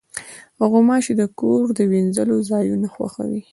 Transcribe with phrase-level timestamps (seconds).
[0.71, 3.41] غوماشې د کور د وینځلو ځایونه خوښوي.